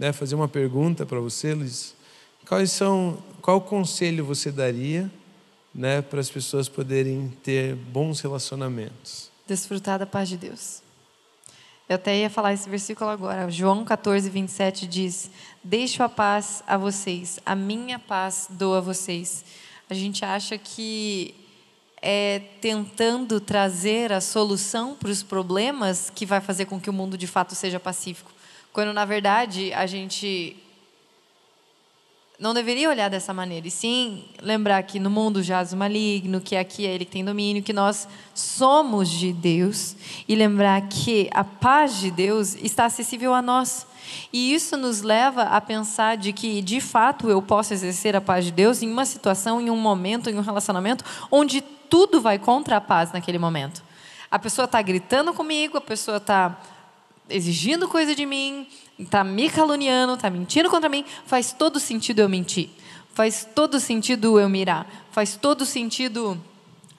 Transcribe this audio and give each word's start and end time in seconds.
né, 0.00 0.14
fazer 0.14 0.34
uma 0.34 0.48
pergunta 0.48 1.04
para 1.04 1.20
você, 1.20 1.52
Luiz. 1.52 1.94
Quais 2.48 2.72
são, 2.72 3.22
qual 3.42 3.60
conselho 3.60 4.24
você 4.24 4.50
daria, 4.50 5.12
né, 5.74 6.00
para 6.00 6.20
as 6.20 6.30
pessoas 6.30 6.70
poderem 6.70 7.28
ter 7.44 7.74
bons 7.76 8.18
relacionamentos? 8.22 9.30
Desfrutar 9.46 9.98
da 9.98 10.06
paz 10.06 10.30
de 10.30 10.38
Deus. 10.38 10.82
Eu 11.86 11.96
até 11.96 12.16
ia 12.16 12.30
falar 12.30 12.54
esse 12.54 12.66
versículo 12.70 13.10
agora. 13.10 13.50
João 13.50 13.84
14, 13.84 14.30
27 14.30 14.86
diz: 14.86 15.30
Deixo 15.62 16.02
a 16.02 16.08
paz 16.08 16.64
a 16.66 16.78
vocês, 16.78 17.38
a 17.44 17.54
minha 17.54 17.98
paz 17.98 18.46
dou 18.48 18.74
a 18.74 18.80
vocês. 18.80 19.44
A 19.90 19.92
gente 19.92 20.24
acha 20.24 20.56
que 20.56 21.34
é 22.00 22.38
tentando 22.62 23.38
trazer 23.38 24.12
a 24.12 24.20
solução 24.22 24.94
para 24.94 25.10
os 25.10 25.22
problemas 25.22 26.08
que 26.08 26.24
vai 26.24 26.40
fazer 26.40 26.64
com 26.64 26.80
que 26.80 26.88
o 26.88 26.92
mundo 26.92 27.18
de 27.18 27.26
fato 27.26 27.54
seja 27.54 27.78
pacífico. 27.78 28.39
Quando, 28.72 28.92
na 28.92 29.04
verdade, 29.04 29.72
a 29.72 29.86
gente 29.86 30.56
não 32.40 32.54
deveria 32.54 32.88
olhar 32.88 33.10
dessa 33.10 33.34
maneira, 33.34 33.68
e 33.68 33.70
sim 33.70 34.24
lembrar 34.40 34.82
que 34.84 34.98
no 34.98 35.10
mundo 35.10 35.42
jaz 35.42 35.74
o 35.74 35.76
maligno, 35.76 36.40
que 36.40 36.56
aqui 36.56 36.86
é 36.86 36.94
ele 36.94 37.04
que 37.04 37.10
tem 37.10 37.22
domínio, 37.22 37.62
que 37.62 37.72
nós 37.72 38.08
somos 38.34 39.10
de 39.10 39.30
Deus, 39.30 39.94
e 40.26 40.34
lembrar 40.34 40.80
que 40.88 41.28
a 41.34 41.44
paz 41.44 42.00
de 42.00 42.10
Deus 42.10 42.54
está 42.54 42.86
acessível 42.86 43.34
a 43.34 43.42
nós. 43.42 43.86
E 44.32 44.54
isso 44.54 44.74
nos 44.78 45.02
leva 45.02 45.42
a 45.42 45.60
pensar 45.60 46.16
de 46.16 46.32
que, 46.32 46.62
de 46.62 46.80
fato, 46.80 47.28
eu 47.28 47.42
posso 47.42 47.74
exercer 47.74 48.16
a 48.16 48.22
paz 48.22 48.46
de 48.46 48.52
Deus 48.52 48.82
em 48.82 48.90
uma 48.90 49.04
situação, 49.04 49.60
em 49.60 49.68
um 49.68 49.76
momento, 49.76 50.30
em 50.30 50.38
um 50.38 50.40
relacionamento, 50.40 51.04
onde 51.30 51.60
tudo 51.60 52.22
vai 52.22 52.38
contra 52.38 52.78
a 52.78 52.80
paz 52.80 53.12
naquele 53.12 53.38
momento. 53.38 53.82
A 54.30 54.38
pessoa 54.38 54.64
está 54.64 54.80
gritando 54.80 55.34
comigo, 55.34 55.76
a 55.76 55.80
pessoa 55.80 56.16
está 56.16 56.58
exigindo 57.30 57.88
coisa 57.88 58.14
de 58.14 58.26
mim, 58.26 58.66
está 58.98 59.24
me 59.24 59.48
caluniando, 59.48 60.14
está 60.14 60.28
mentindo 60.28 60.68
contra 60.68 60.88
mim. 60.88 61.04
Faz 61.26 61.52
todo 61.52 61.80
sentido 61.80 62.20
eu 62.20 62.28
mentir. 62.28 62.70
Faz 63.14 63.48
todo 63.54 63.80
sentido 63.80 64.38
eu 64.38 64.48
mirar. 64.48 65.08
Faz 65.10 65.36
todo 65.36 65.64
sentido. 65.64 66.40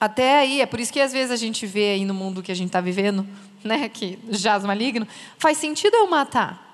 Até 0.00 0.38
aí, 0.40 0.60
é 0.60 0.66
por 0.66 0.80
isso 0.80 0.92
que 0.92 1.00
às 1.00 1.12
vezes 1.12 1.30
a 1.30 1.36
gente 1.36 1.66
vê 1.66 1.90
aí 1.90 2.04
no 2.04 2.14
mundo 2.14 2.42
que 2.42 2.50
a 2.50 2.54
gente 2.54 2.68
está 2.68 2.80
vivendo, 2.80 3.26
né, 3.62 3.88
que 3.88 4.18
jaz 4.30 4.64
maligno, 4.64 5.06
faz 5.38 5.58
sentido 5.58 5.94
eu 5.94 6.08
matar. 6.08 6.70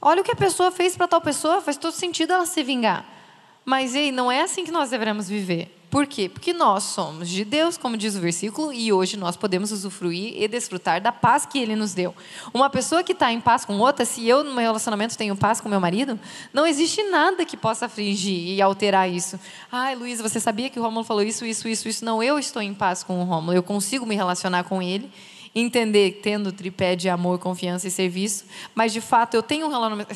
Olha 0.00 0.20
o 0.20 0.24
que 0.24 0.32
a 0.32 0.36
pessoa 0.36 0.70
fez 0.70 0.96
para 0.96 1.08
tal 1.08 1.20
pessoa, 1.20 1.60
faz 1.60 1.76
todo 1.76 1.92
sentido 1.92 2.32
ela 2.32 2.46
se 2.46 2.62
vingar. 2.62 3.06
Mas 3.64 3.94
ei, 3.94 4.12
não 4.12 4.30
é 4.30 4.42
assim 4.42 4.64
que 4.64 4.70
nós 4.70 4.90
devemos 4.90 5.28
viver. 5.28 5.75
Por 5.96 6.06
quê? 6.06 6.28
Porque 6.28 6.52
nós 6.52 6.82
somos 6.82 7.26
de 7.26 7.42
Deus, 7.42 7.78
como 7.78 7.96
diz 7.96 8.14
o 8.16 8.20
versículo, 8.20 8.70
e 8.70 8.92
hoje 8.92 9.16
nós 9.16 9.34
podemos 9.34 9.72
usufruir 9.72 10.34
e 10.36 10.46
desfrutar 10.46 11.00
da 11.00 11.10
paz 11.10 11.46
que 11.46 11.58
Ele 11.58 11.74
nos 11.74 11.94
deu. 11.94 12.14
Uma 12.52 12.68
pessoa 12.68 13.02
que 13.02 13.12
está 13.12 13.32
em 13.32 13.40
paz 13.40 13.64
com 13.64 13.78
outra, 13.78 14.04
se 14.04 14.28
eu 14.28 14.44
no 14.44 14.50
meu 14.50 14.62
relacionamento 14.62 15.16
tenho 15.16 15.34
paz 15.34 15.58
com 15.58 15.70
meu 15.70 15.80
marido, 15.80 16.20
não 16.52 16.66
existe 16.66 17.02
nada 17.04 17.46
que 17.46 17.56
possa 17.56 17.86
afligir 17.86 18.46
e 18.46 18.60
alterar 18.60 19.08
isso. 19.08 19.40
Ai, 19.72 19.96
Luiz, 19.96 20.20
você 20.20 20.38
sabia 20.38 20.68
que 20.68 20.78
o 20.78 20.82
Rômulo 20.82 21.02
falou 21.02 21.22
isso, 21.22 21.46
isso, 21.46 21.66
isso, 21.66 21.88
isso? 21.88 22.04
Não, 22.04 22.22
eu 22.22 22.38
estou 22.38 22.60
em 22.60 22.74
paz 22.74 23.02
com 23.02 23.22
o 23.22 23.24
Rômulo, 23.24 23.54
eu 23.54 23.62
consigo 23.62 24.04
me 24.04 24.14
relacionar 24.14 24.64
com 24.64 24.82
ele 24.82 25.10
entender, 25.58 26.20
tendo 26.22 26.52
tripé 26.52 26.94
de 26.94 27.08
amor, 27.08 27.38
confiança 27.38 27.88
e 27.88 27.90
serviço, 27.90 28.44
mas 28.74 28.92
de 28.92 29.00
fato 29.00 29.34
eu 29.34 29.42
tenho 29.42 29.66
um 29.66 29.70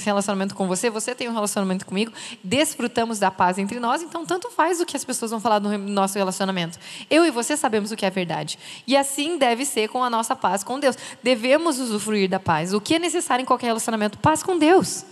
relacionamento 0.04 0.54
com 0.54 0.68
você, 0.68 0.90
você 0.90 1.14
tem 1.14 1.30
um 1.30 1.32
relacionamento 1.32 1.86
comigo, 1.86 2.12
desfrutamos 2.44 3.18
da 3.18 3.30
paz 3.30 3.56
entre 3.56 3.80
nós, 3.80 4.02
então 4.02 4.26
tanto 4.26 4.50
faz 4.50 4.80
o 4.80 4.86
que 4.86 4.94
as 4.94 5.04
pessoas 5.04 5.30
vão 5.30 5.40
falar 5.40 5.58
do 5.58 5.78
nosso 5.78 6.18
relacionamento. 6.18 6.78
Eu 7.08 7.24
e 7.24 7.30
você 7.30 7.56
sabemos 7.56 7.90
o 7.90 7.96
que 7.96 8.04
é 8.04 8.10
verdade. 8.10 8.58
E 8.86 8.94
assim 8.94 9.38
deve 9.38 9.64
ser 9.64 9.88
com 9.88 10.04
a 10.04 10.10
nossa 10.10 10.36
paz 10.36 10.62
com 10.62 10.78
Deus. 10.78 10.96
Devemos 11.22 11.78
usufruir 11.78 12.28
da 12.28 12.38
paz. 12.38 12.74
O 12.74 12.80
que 12.80 12.96
é 12.96 12.98
necessário 12.98 13.42
em 13.42 13.46
qualquer 13.46 13.68
relacionamento? 13.68 14.18
Paz 14.18 14.42
com 14.42 14.58
Deus. 14.58 15.06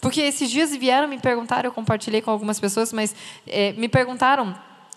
Porque 0.00 0.20
esses 0.20 0.48
dias 0.48 0.74
vieram 0.74 1.08
me 1.08 1.18
perguntar, 1.18 1.64
eu 1.64 1.72
compartilhei 1.72 2.22
com 2.22 2.30
algumas 2.30 2.60
pessoas, 2.60 2.92
mas 2.92 3.14
é, 3.46 3.72
me 3.72 3.88
perguntaram 3.88 4.54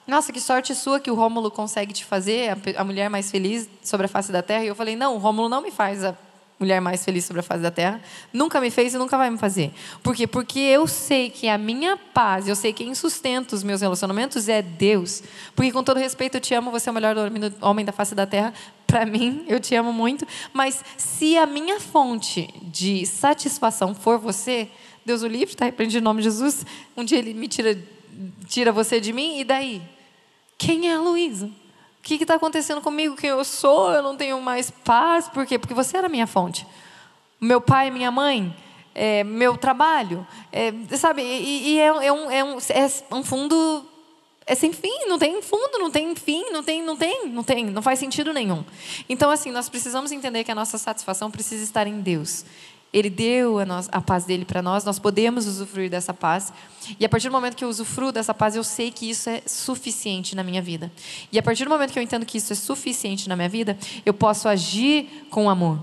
nossa, 0.07 0.31
que 0.31 0.39
sorte 0.39 0.75
sua 0.75 0.99
que 0.99 1.09
o 1.09 1.15
Rômulo 1.15 1.49
consegue 1.49 1.91
te 1.91 2.05
fazer 2.05 2.55
a, 2.77 2.83
mulher 2.83 3.09
mais 3.09 3.31
feliz 3.31 3.67
sobre 3.81 4.05
a 4.05 4.09
face 4.09 4.31
da 4.31 4.43
terra. 4.43 4.63
E 4.63 4.67
eu 4.67 4.75
falei, 4.75 4.95
não, 4.95 5.15
o 5.15 5.17
Rômulo 5.17 5.49
não 5.49 5.61
me 5.61 5.71
faz 5.71 6.03
a 6.03 6.15
mulher 6.59 6.79
mais 6.79 7.03
feliz 7.03 7.25
sobre 7.25 7.39
a 7.39 7.43
face 7.43 7.61
da 7.61 7.71
terra. 7.71 7.99
Nunca 8.31 8.61
me 8.61 8.69
fez 8.69 8.93
e 8.93 8.97
nunca 8.97 9.17
vai 9.17 9.29
me 9.29 9.37
fazer. 9.37 9.73
Por 10.03 10.15
quê? 10.15 10.27
Porque 10.27 10.59
eu 10.59 10.85
sei 10.85 11.29
que 11.29 11.47
a 11.47 11.57
minha 11.57 11.97
paz, 11.97 12.47
eu 12.47 12.55
sei 12.55 12.71
que 12.71 12.83
quem 12.83 12.93
sustenta 12.93 13.55
os 13.55 13.63
meus 13.63 13.81
relacionamentos 13.81 14.47
é 14.47 14.61
Deus. 14.61 15.23
Porque, 15.55 15.71
com 15.71 15.83
todo 15.83 15.97
respeito, 15.97 16.37
eu 16.37 16.41
te 16.41 16.53
amo, 16.53 16.69
você 16.69 16.87
é 16.87 16.91
o 16.91 16.95
melhor 16.95 17.15
homem 17.61 17.83
da 17.83 17.91
face 17.91 18.13
da 18.13 18.27
terra. 18.27 18.53
Para 18.85 19.05
mim, 19.07 19.43
eu 19.47 19.59
te 19.59 19.75
amo 19.75 19.91
muito. 19.91 20.25
Mas 20.53 20.83
se 20.97 21.35
a 21.35 21.45
minha 21.45 21.79
fonte 21.79 22.47
de 22.61 23.05
satisfação 23.07 23.95
for 23.95 24.19
você, 24.19 24.69
Deus 25.03 25.23
o 25.23 25.27
livre, 25.27 25.53
está 25.53 25.65
repreendido 25.65 25.99
em 25.99 26.03
nome 26.03 26.21
de 26.21 26.25
Jesus. 26.25 26.65
Um 26.95 27.03
dia 27.03 27.17
ele 27.17 27.33
me 27.33 27.47
tira, 27.47 27.77
tira 28.47 28.71
você 28.71 28.99
de 28.99 29.11
mim, 29.11 29.39
e 29.39 29.43
daí? 29.43 29.94
Quem 30.57 30.89
é 30.89 30.95
a 30.95 30.99
Luísa? 30.99 31.47
O 31.47 32.01
que 32.01 32.15
está 32.15 32.35
acontecendo 32.35 32.81
comigo? 32.81 33.15
Quem 33.15 33.31
eu 33.31 33.43
sou? 33.43 33.91
Eu 33.91 34.01
não 34.01 34.15
tenho 34.15 34.39
mais 34.39 34.69
paz. 34.69 35.27
Por 35.27 35.45
quê? 35.45 35.57
Porque 35.57 35.73
você 35.73 35.97
era 35.97 36.07
minha 36.07 36.27
fonte. 36.27 36.65
Meu 37.41 37.59
pai, 37.59 37.89
minha 37.89 38.11
mãe, 38.11 38.55
é, 38.93 39.23
meu 39.23 39.57
trabalho. 39.57 40.25
É, 40.51 40.71
sabe? 40.97 41.21
E, 41.21 41.73
e 41.73 41.79
é, 41.79 41.87
é, 41.87 42.11
um, 42.11 42.31
é, 42.31 42.43
um, 42.43 42.57
é 42.57 43.15
um 43.15 43.23
fundo. 43.23 43.85
É 44.47 44.53
sem 44.53 44.71
fim, 44.71 45.07
não 45.07 45.17
tem 45.17 45.41
fundo, 45.41 45.79
não 45.79 45.89
tem 45.89 46.15
fim, 46.15 46.51
não 46.51 46.63
tem, 46.63 46.83
não 46.83 46.95
tem, 46.95 47.27
não 47.27 47.43
tem, 47.43 47.65
não 47.65 47.81
faz 47.81 47.97
sentido 47.97 48.31
nenhum. 48.31 48.63
Então, 49.09 49.31
assim, 49.31 49.49
nós 49.49 49.67
precisamos 49.67 50.11
entender 50.11 50.43
que 50.43 50.51
a 50.51 50.55
nossa 50.55 50.77
satisfação 50.77 51.31
precisa 51.31 51.63
estar 51.63 51.87
em 51.87 51.99
Deus. 51.99 52.45
Ele 52.95 53.09
deu 53.09 53.59
a, 53.59 53.65
nós, 53.65 53.89
a 53.91 53.99
paz 53.99 54.23
dele 54.23 54.45
para 54.45 54.61
nós, 54.61 54.85
nós 54.85 54.97
podemos 54.97 55.45
usufruir 55.45 55.89
dessa 55.89 56.13
paz. 56.13 56.53
E 56.97 57.03
a 57.03 57.09
partir 57.09 57.27
do 57.27 57.33
momento 57.33 57.53
que 57.53 57.65
eu 57.65 57.67
usufruo 57.67 58.09
dessa 58.09 58.33
paz, 58.33 58.55
eu 58.55 58.63
sei 58.63 58.89
que 58.89 59.09
isso 59.09 59.29
é 59.29 59.41
suficiente 59.45 60.33
na 60.33 60.45
minha 60.45 60.61
vida. 60.61 60.89
E 61.29 61.37
a 61.37 61.43
partir 61.43 61.65
do 61.65 61.69
momento 61.69 61.91
que 61.91 61.99
eu 61.99 62.03
entendo 62.03 62.25
que 62.25 62.37
isso 62.37 62.53
é 62.53 62.55
suficiente 62.55 63.27
na 63.27 63.35
minha 63.35 63.49
vida, 63.49 63.77
eu 64.05 64.13
posso 64.13 64.47
agir 64.47 65.27
com 65.29 65.49
amor. 65.49 65.77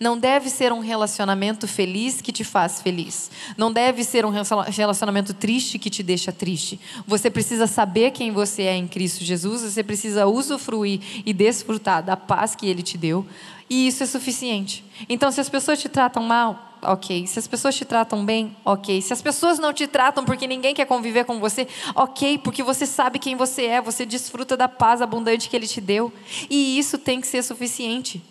Não 0.00 0.18
deve 0.18 0.50
ser 0.50 0.72
um 0.72 0.80
relacionamento 0.80 1.68
feliz 1.68 2.20
que 2.20 2.32
te 2.32 2.42
faz 2.42 2.82
feliz. 2.82 3.30
Não 3.56 3.72
deve 3.72 4.02
ser 4.02 4.24
um 4.24 4.32
relacionamento 4.68 5.32
triste 5.32 5.78
que 5.78 5.88
te 5.88 6.02
deixa 6.02 6.32
triste. 6.32 6.80
Você 7.06 7.30
precisa 7.30 7.68
saber 7.68 8.10
quem 8.10 8.32
você 8.32 8.62
é 8.62 8.74
em 8.74 8.88
Cristo 8.88 9.22
Jesus, 9.22 9.60
você 9.60 9.82
precisa 9.84 10.26
usufruir 10.26 11.00
e 11.24 11.32
desfrutar 11.32 12.02
da 12.02 12.16
paz 12.16 12.56
que 12.56 12.66
Ele 12.66 12.82
te 12.82 12.98
deu, 12.98 13.24
e 13.72 13.86
isso 13.86 14.02
é 14.02 14.06
suficiente. 14.06 14.84
Então, 15.08 15.32
se 15.32 15.40
as 15.40 15.48
pessoas 15.48 15.80
te 15.80 15.88
tratam 15.88 16.22
mal, 16.22 16.76
ok. 16.82 17.26
Se 17.26 17.38
as 17.38 17.46
pessoas 17.46 17.74
te 17.74 17.86
tratam 17.86 18.22
bem, 18.22 18.54
ok. 18.66 19.00
Se 19.00 19.14
as 19.14 19.22
pessoas 19.22 19.58
não 19.58 19.72
te 19.72 19.86
tratam 19.86 20.26
porque 20.26 20.46
ninguém 20.46 20.74
quer 20.74 20.84
conviver 20.84 21.24
com 21.24 21.40
você, 21.40 21.66
ok, 21.94 22.36
porque 22.36 22.62
você 22.62 22.84
sabe 22.84 23.18
quem 23.18 23.34
você 23.34 23.64
é, 23.64 23.80
você 23.80 24.04
desfruta 24.04 24.58
da 24.58 24.68
paz 24.68 25.00
abundante 25.00 25.48
que 25.48 25.56
Ele 25.56 25.66
te 25.66 25.80
deu. 25.80 26.12
E 26.50 26.78
isso 26.78 26.98
tem 26.98 27.18
que 27.18 27.26
ser 27.26 27.42
suficiente. 27.42 28.22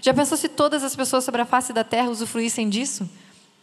Já 0.00 0.14
pensou 0.14 0.38
se 0.38 0.48
todas 0.48 0.82
as 0.82 0.96
pessoas 0.96 1.24
sobre 1.24 1.42
a 1.42 1.46
face 1.46 1.74
da 1.74 1.84
terra 1.84 2.08
usufruíssem 2.08 2.66
disso? 2.66 3.06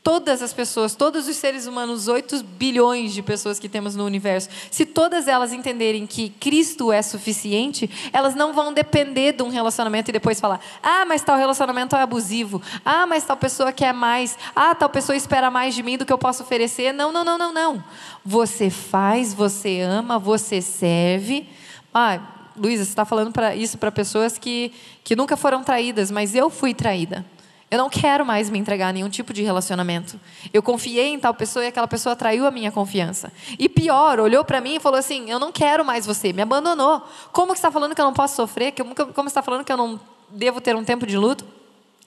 Todas 0.03 0.41
as 0.41 0.51
pessoas, 0.51 0.93
todos 0.93 1.27
os 1.29 1.37
seres 1.37 1.65
humanos, 1.65 2.09
8 2.09 2.43
bilhões 2.43 3.13
de 3.13 3.23
pessoas 3.23 3.57
que 3.57 3.69
temos 3.69 3.95
no 3.95 4.05
universo, 4.05 4.49
se 4.69 4.85
todas 4.85 5.29
elas 5.29 5.53
entenderem 5.53 6.05
que 6.05 6.29
Cristo 6.29 6.91
é 6.91 7.01
suficiente, 7.01 7.89
elas 8.11 8.35
não 8.35 8.51
vão 8.51 8.73
depender 8.73 9.31
de 9.31 9.41
um 9.41 9.49
relacionamento 9.49 10.09
e 10.09 10.11
depois 10.11 10.41
falar: 10.41 10.59
ah, 10.83 11.05
mas 11.05 11.21
tal 11.21 11.37
relacionamento 11.37 11.95
é 11.95 12.01
abusivo, 12.01 12.61
ah, 12.83 13.07
mas 13.07 13.23
tal 13.23 13.37
pessoa 13.37 13.71
quer 13.71 13.93
mais, 13.93 14.37
ah, 14.53 14.75
tal 14.75 14.89
pessoa 14.89 15.15
espera 15.15 15.49
mais 15.49 15.73
de 15.73 15.81
mim 15.81 15.97
do 15.97 16.05
que 16.05 16.11
eu 16.11 16.17
posso 16.17 16.43
oferecer. 16.43 16.91
Não, 16.91 17.11
não, 17.11 17.23
não, 17.23 17.37
não, 17.37 17.53
não. 17.53 17.83
Você 18.25 18.69
faz, 18.69 19.33
você 19.33 19.79
ama, 19.79 20.19
você 20.19 20.61
serve. 20.61 21.47
Ah, 21.93 22.19
Luísa, 22.57 22.83
você 22.83 22.91
está 22.91 23.05
falando 23.05 23.31
para 23.31 23.55
isso 23.55 23.77
para 23.77 23.91
pessoas 23.91 24.37
que, 24.37 24.73
que 25.03 25.15
nunca 25.15 25.37
foram 25.37 25.63
traídas, 25.63 26.11
mas 26.11 26.35
eu 26.35 26.49
fui 26.49 26.73
traída. 26.73 27.25
Eu 27.73 27.79
não 27.79 27.89
quero 27.89 28.23
mais 28.23 28.51
me 28.51 28.59
entregar 28.59 28.89
a 28.89 28.93
nenhum 28.93 29.09
tipo 29.09 29.33
de 29.33 29.41
relacionamento. 29.41 30.19
Eu 30.53 30.61
confiei 30.61 31.07
em 31.07 31.19
tal 31.19 31.33
pessoa 31.33 31.65
e 31.65 31.69
aquela 31.69 31.87
pessoa 31.87 32.15
traiu 32.15 32.45
a 32.45 32.51
minha 32.51 32.71
confiança. 32.71 33.33
E 33.57 33.67
pior, 33.67 34.19
olhou 34.19 34.45
para 34.45 34.61
mim 34.61 34.75
e 34.75 34.79
falou 34.79 34.99
assim: 34.99 35.27
Eu 35.27 35.39
não 35.39 35.51
quero 35.51 35.83
mais 35.83 36.05
você, 36.05 36.31
me 36.31 36.43
abandonou. 36.43 37.01
Como 37.31 37.51
que 37.51 37.57
está 37.57 37.71
falando 37.71 37.95
que 37.95 37.99
eu 37.99 38.05
não 38.05 38.13
posso 38.13 38.35
sofrer? 38.35 38.73
Como, 38.73 38.93
como 38.93 39.27
está 39.27 39.41
falando 39.41 39.65
que 39.65 39.71
eu 39.71 39.77
não 39.77 39.99
devo 40.29 40.61
ter 40.61 40.75
um 40.75 40.83
tempo 40.83 41.07
de 41.07 41.17
luto? 41.17 41.45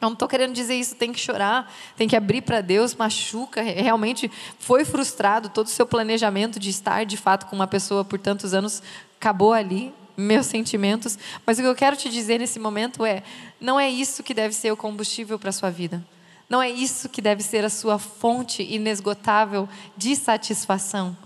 Eu 0.00 0.06
não 0.06 0.12
estou 0.12 0.28
querendo 0.28 0.52
dizer 0.52 0.76
isso, 0.76 0.94
tem 0.94 1.12
que 1.12 1.18
chorar, 1.18 1.68
tem 1.96 2.06
que 2.06 2.14
abrir 2.14 2.42
para 2.42 2.60
Deus, 2.60 2.94
machuca. 2.94 3.60
Realmente 3.60 4.30
foi 4.60 4.84
frustrado 4.84 5.48
todo 5.48 5.66
o 5.66 5.70
seu 5.70 5.84
planejamento 5.84 6.60
de 6.60 6.70
estar 6.70 7.04
de 7.04 7.16
fato 7.16 7.46
com 7.46 7.56
uma 7.56 7.66
pessoa 7.66 8.04
por 8.04 8.20
tantos 8.20 8.54
anos, 8.54 8.80
acabou 9.18 9.52
ali, 9.52 9.92
meus 10.16 10.46
sentimentos. 10.46 11.18
Mas 11.44 11.58
o 11.58 11.62
que 11.62 11.68
eu 11.68 11.74
quero 11.74 11.96
te 11.96 12.08
dizer 12.08 12.38
nesse 12.38 12.58
momento 12.58 13.04
é: 13.04 13.22
não 13.60 13.78
é 13.78 13.88
isso 13.88 14.22
que 14.22 14.34
deve 14.34 14.54
ser 14.54 14.72
o 14.72 14.76
combustível 14.76 15.38
para 15.38 15.50
a 15.50 15.52
sua 15.52 15.70
vida. 15.70 16.04
Não 16.48 16.62
é 16.62 16.70
isso 16.70 17.08
que 17.08 17.20
deve 17.20 17.42
ser 17.42 17.64
a 17.64 17.70
sua 17.70 17.98
fonte 17.98 18.62
inesgotável 18.62 19.68
de 19.96 20.14
satisfação. 20.14 21.16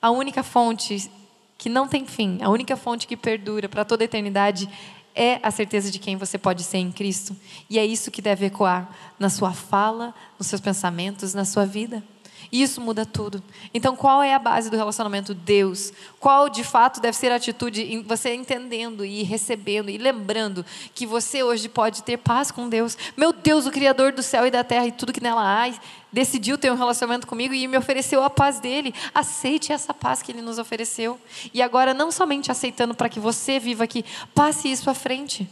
A 0.00 0.10
única 0.10 0.42
fonte 0.42 1.10
que 1.56 1.70
não 1.70 1.88
tem 1.88 2.06
fim, 2.06 2.38
a 2.42 2.50
única 2.50 2.76
fonte 2.76 3.06
que 3.06 3.16
perdura 3.16 3.68
para 3.68 3.84
toda 3.84 4.04
a 4.04 4.06
eternidade 4.06 4.68
é 5.14 5.40
a 5.42 5.50
certeza 5.50 5.90
de 5.90 5.98
quem 5.98 6.16
você 6.16 6.36
pode 6.36 6.62
ser 6.62 6.76
em 6.76 6.92
Cristo. 6.92 7.34
E 7.70 7.78
é 7.78 7.86
isso 7.86 8.10
que 8.10 8.20
deve 8.20 8.46
ecoar 8.46 8.86
na 9.18 9.30
sua 9.30 9.54
fala, 9.54 10.14
nos 10.38 10.46
seus 10.46 10.60
pensamentos, 10.60 11.32
na 11.32 11.46
sua 11.46 11.64
vida. 11.64 12.04
Isso 12.50 12.80
muda 12.80 13.04
tudo. 13.04 13.42
Então, 13.74 13.96
qual 13.96 14.22
é 14.22 14.34
a 14.34 14.38
base 14.38 14.70
do 14.70 14.76
relacionamento? 14.76 15.34
Deus. 15.34 15.92
Qual, 16.20 16.48
de 16.48 16.62
fato, 16.62 17.00
deve 17.00 17.16
ser 17.16 17.32
a 17.32 17.36
atitude? 17.36 18.02
Você 18.06 18.34
entendendo 18.34 19.04
e 19.04 19.22
recebendo 19.22 19.90
e 19.90 19.98
lembrando 19.98 20.64
que 20.94 21.06
você 21.06 21.42
hoje 21.42 21.68
pode 21.68 22.02
ter 22.02 22.16
paz 22.16 22.50
com 22.50 22.68
Deus. 22.68 22.96
Meu 23.16 23.32
Deus, 23.32 23.66
o 23.66 23.70
Criador 23.70 24.12
do 24.12 24.22
céu 24.22 24.46
e 24.46 24.50
da 24.50 24.62
terra 24.62 24.86
e 24.86 24.92
tudo 24.92 25.12
que 25.12 25.22
nela 25.22 25.42
há, 25.42 25.72
decidiu 26.12 26.56
ter 26.56 26.72
um 26.72 26.76
relacionamento 26.76 27.26
comigo 27.26 27.52
e 27.52 27.66
me 27.66 27.76
ofereceu 27.76 28.22
a 28.22 28.30
paz 28.30 28.60
dele. 28.60 28.94
Aceite 29.14 29.72
essa 29.72 29.92
paz 29.92 30.22
que 30.22 30.32
ele 30.32 30.40
nos 30.40 30.58
ofereceu. 30.58 31.20
E 31.52 31.60
agora, 31.60 31.92
não 31.92 32.10
somente 32.10 32.50
aceitando 32.50 32.94
para 32.94 33.08
que 33.08 33.20
você 33.20 33.58
viva 33.58 33.84
aqui, 33.84 34.04
passe 34.34 34.70
isso 34.70 34.88
à 34.88 34.94
frente. 34.94 35.48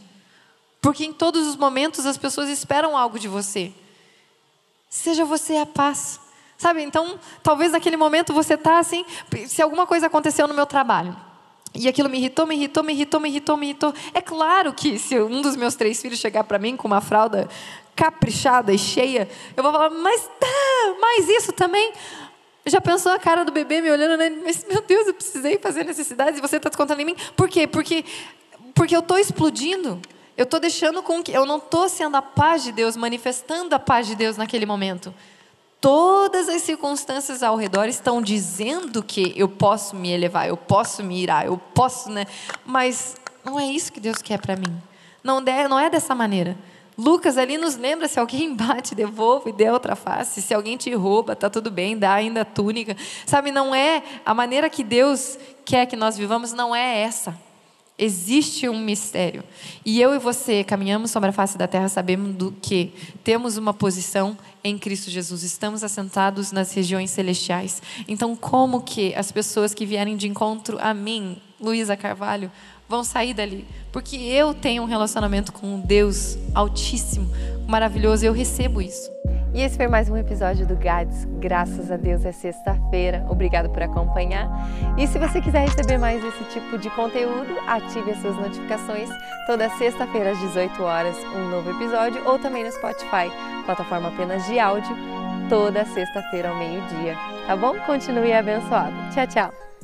Porque 0.81 1.03
em 1.03 1.13
todos 1.13 1.47
os 1.47 1.55
momentos 1.55 2.05
as 2.05 2.17
pessoas 2.17 2.49
esperam 2.49 2.95
algo 2.95 3.19
de 3.19 3.27
você. 3.27 3.73
Seja 4.89 5.25
você 5.25 5.57
a 5.57 5.65
paz. 5.65 6.19
Sabe? 6.57 6.81
Então, 6.81 7.19
talvez 7.43 7.71
naquele 7.71 7.97
momento 7.97 8.33
você 8.33 8.53
está 8.53 8.79
assim, 8.79 9.05
se 9.47 9.61
alguma 9.61 9.85
coisa 9.85 10.07
aconteceu 10.07 10.47
no 10.47 10.53
meu 10.53 10.65
trabalho, 10.65 11.15
e 11.73 11.89
aquilo 11.89 12.09
me 12.09 12.17
irritou, 12.17 12.47
me 12.47 12.55
irritou, 12.55 12.83
me 12.83 12.93
irritou, 12.93 13.19
me 13.19 13.29
irritou, 13.29 13.57
me 13.57 13.65
irritou. 13.67 13.93
É 14.13 14.21
claro 14.21 14.73
que 14.73 14.97
se 14.97 15.19
um 15.19 15.41
dos 15.41 15.57
meus 15.57 15.75
três 15.75 16.01
filhos 16.01 16.19
chegar 16.19 16.45
para 16.45 16.57
mim 16.57 16.77
com 16.77 16.87
uma 16.87 17.01
fralda 17.01 17.49
caprichada 17.93 18.73
e 18.73 18.77
cheia, 18.77 19.27
eu 19.55 19.61
vou 19.61 19.71
falar, 19.71 19.89
mas 19.89 20.29
tá, 20.39 20.95
mais 20.99 21.27
isso 21.27 21.51
também. 21.51 21.91
Já 22.65 22.79
pensou 22.79 23.11
a 23.11 23.19
cara 23.19 23.43
do 23.43 23.51
bebê 23.51 23.81
me 23.81 23.91
olhando, 23.91 24.17
né? 24.17 24.29
Mas, 24.43 24.65
meu 24.67 24.81
Deus, 24.81 25.07
eu 25.07 25.13
precisei 25.13 25.59
fazer 25.59 25.83
necessidades 25.83 26.39
e 26.39 26.41
você 26.41 26.57
está 26.57 26.69
descontando 26.69 27.01
em 27.01 27.05
mim? 27.05 27.15
Por 27.35 27.49
quê? 27.49 27.67
Porque, 27.67 28.05
porque 28.73 28.95
eu 28.95 29.01
estou 29.01 29.19
explodindo. 29.19 30.01
Eu 30.37 30.43
estou 30.43 30.59
deixando 30.59 31.03
com 31.03 31.21
que. 31.21 31.31
Eu 31.31 31.45
não 31.45 31.57
estou 31.57 31.87
sendo 31.87 32.15
a 32.15 32.21
paz 32.21 32.63
de 32.63 32.71
Deus, 32.71 32.97
manifestando 32.97 33.75
a 33.75 33.79
paz 33.79 34.07
de 34.07 34.15
Deus 34.15 34.35
naquele 34.35 34.65
momento 34.65 35.13
todas 35.85 36.49
as 36.49 36.63
circunstâncias 36.63 37.43
ao 37.43 37.55
redor 37.55 37.87
estão 37.87 38.19
dizendo 38.19 39.03
que 39.03 39.31
eu 39.35 39.47
posso 39.47 39.95
me 39.95 40.09
elevar, 40.09 40.47
eu 40.47 40.57
posso 40.57 41.03
me 41.03 41.21
irar, 41.21 41.45
eu 41.45 41.59
posso, 41.59 42.09
né? 42.09 42.25
Mas 42.65 43.15
não 43.43 43.59
é 43.59 43.67
isso 43.67 43.93
que 43.93 43.99
Deus 43.99 44.19
quer 44.19 44.41
para 44.41 44.55
mim. 44.55 44.81
Não, 45.23 45.37
é, 45.45 45.67
não 45.67 45.79
é 45.79 45.87
dessa 45.87 46.15
maneira. 46.15 46.57
Lucas 46.97 47.37
ali 47.37 47.55
nos 47.55 47.75
lembra: 47.75 48.07
se 48.07 48.19
alguém 48.19 48.51
bate, 48.57 48.95
devolve 48.95 49.51
e 49.51 49.53
dê 49.53 49.69
outra 49.69 49.95
face. 49.95 50.41
Se 50.41 50.55
alguém 50.55 50.75
te 50.75 50.91
rouba, 50.95 51.35
tá 51.35 51.51
tudo 51.51 51.69
bem, 51.69 51.95
dá 51.95 52.13
ainda 52.13 52.43
túnica. 52.43 52.97
Sabe, 53.23 53.51
não 53.51 53.75
é 53.75 54.01
a 54.25 54.33
maneira 54.33 54.67
que 54.71 54.83
Deus 54.83 55.37
quer 55.63 55.85
que 55.85 55.95
nós 55.95 56.17
vivamos, 56.17 56.51
não 56.51 56.75
é 56.75 57.01
essa. 57.01 57.37
Existe 57.97 58.67
um 58.67 58.77
mistério. 58.77 59.41
E 59.85 60.01
eu 60.01 60.13
e 60.13 60.19
você 60.19 60.65
caminhamos 60.65 61.11
sobre 61.11 61.29
a 61.29 61.33
face 61.33 61.57
da 61.57 61.65
terra, 61.65 61.87
sabemos 61.87 62.35
do 62.35 62.51
que 62.51 62.91
temos 63.23 63.55
uma 63.55 63.73
posição 63.73 64.37
em 64.61 64.77
Cristo 64.77 65.09
Jesus, 65.09 65.43
estamos 65.43 65.81
assentados 65.81 66.51
nas 66.51 66.73
regiões 66.73 67.11
celestiais. 67.11 67.81
Então, 68.05 68.35
como 68.35 68.81
que 68.81 69.15
as 69.15 69.31
pessoas 69.31 69.73
que 69.73 69.85
vierem 69.85 70.17
de 70.17 70.27
encontro 70.27 70.77
a 70.81 70.93
mim, 70.93 71.37
Luísa 71.61 71.95
Carvalho, 71.95 72.51
vão 72.89 73.01
sair 73.01 73.33
dali? 73.33 73.65
Porque 73.93 74.17
eu 74.17 74.53
tenho 74.53 74.83
um 74.83 74.87
relacionamento 74.87 75.53
com 75.53 75.75
um 75.75 75.79
Deus 75.79 76.37
Altíssimo, 76.53 77.29
maravilhoso, 77.65 78.25
eu 78.25 78.33
recebo 78.33 78.81
isso. 78.81 79.14
E 79.55 79.61
esse 79.61 79.77
foi 79.77 79.87
mais 79.87 80.09
um 80.09 80.17
episódio 80.17 80.67
do 80.67 80.75
GADS. 80.75 81.23
Graças 81.39 81.89
a 81.89 81.95
Deus 81.95 82.25
é 82.25 82.33
sexta-feira. 82.33 83.25
Obrigado 83.29 83.69
por 83.69 83.81
acompanhar. 83.81 84.49
E 84.97 85.07
se 85.07 85.17
você 85.17 85.39
quiser 85.39 85.69
receber 85.69 85.97
mais 85.97 86.21
esse 86.21 86.43
tipo 86.49 86.77
de 86.77 86.89
conteúdo, 86.89 87.57
ative 87.65 88.11
as 88.11 88.17
suas 88.17 88.35
notificações. 88.35 89.07
Toda 89.47 89.69
sexta-feira 89.69 90.31
às 90.31 90.39
18 90.39 90.83
horas, 90.83 91.15
um 91.33 91.49
novo 91.49 91.69
episódio, 91.69 92.21
ou 92.27 92.37
também 92.37 92.65
no 92.65 92.71
Spotify, 92.73 93.31
plataforma 93.65 94.09
apenas 94.09 94.45
de 94.45 94.59
áudio, 94.59 94.93
toda 95.47 95.85
sexta-feira 95.85 96.49
ao 96.49 96.57
meio-dia. 96.57 97.15
Tá 97.47 97.55
bom? 97.55 97.79
Continue 97.85 98.33
abençoado. 98.33 98.93
Tchau, 99.13 99.25
tchau. 99.25 99.74